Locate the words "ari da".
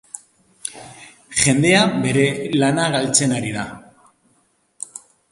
3.41-3.67